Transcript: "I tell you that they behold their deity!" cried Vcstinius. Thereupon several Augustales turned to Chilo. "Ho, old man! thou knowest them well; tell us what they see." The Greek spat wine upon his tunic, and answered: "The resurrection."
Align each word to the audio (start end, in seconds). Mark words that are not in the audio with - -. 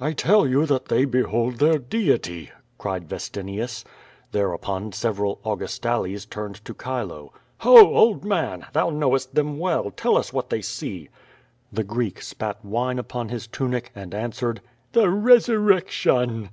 "I 0.00 0.14
tell 0.14 0.48
you 0.48 0.64
that 0.64 0.86
they 0.86 1.04
behold 1.04 1.56
their 1.58 1.76
deity!" 1.76 2.50
cried 2.78 3.10
Vcstinius. 3.10 3.84
Thereupon 4.32 4.92
several 4.92 5.38
Augustales 5.44 6.24
turned 6.30 6.64
to 6.64 6.72
Chilo. 6.72 7.34
"Ho, 7.58 7.74
old 7.94 8.24
man! 8.24 8.64
thou 8.72 8.88
knowest 8.88 9.34
them 9.34 9.58
well; 9.58 9.90
tell 9.90 10.16
us 10.16 10.32
what 10.32 10.48
they 10.48 10.62
see." 10.62 11.10
The 11.70 11.84
Greek 11.84 12.22
spat 12.22 12.64
wine 12.64 12.98
upon 12.98 13.28
his 13.28 13.46
tunic, 13.46 13.92
and 13.94 14.14
answered: 14.14 14.62
"The 14.92 15.10
resurrection." 15.10 16.48